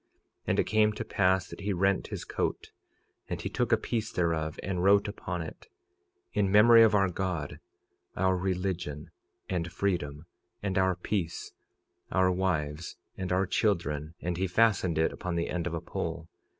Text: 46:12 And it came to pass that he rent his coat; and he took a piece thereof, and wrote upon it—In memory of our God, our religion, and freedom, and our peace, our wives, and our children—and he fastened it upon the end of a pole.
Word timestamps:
46:12 0.01 0.07
And 0.47 0.59
it 0.59 0.63
came 0.63 0.93
to 0.93 1.05
pass 1.05 1.47
that 1.47 1.61
he 1.61 1.73
rent 1.73 2.07
his 2.07 2.25
coat; 2.25 2.71
and 3.29 3.39
he 3.39 3.49
took 3.49 3.71
a 3.71 3.77
piece 3.77 4.11
thereof, 4.11 4.59
and 4.63 4.83
wrote 4.83 5.07
upon 5.07 5.43
it—In 5.43 6.51
memory 6.51 6.81
of 6.81 6.95
our 6.95 7.07
God, 7.09 7.59
our 8.15 8.35
religion, 8.35 9.11
and 9.47 9.71
freedom, 9.71 10.25
and 10.63 10.79
our 10.79 10.95
peace, 10.95 11.51
our 12.11 12.31
wives, 12.31 12.97
and 13.15 13.31
our 13.31 13.45
children—and 13.45 14.37
he 14.37 14.47
fastened 14.47 14.97
it 14.97 15.13
upon 15.13 15.35
the 15.35 15.51
end 15.51 15.67
of 15.67 15.75
a 15.75 15.81
pole. 15.81 16.27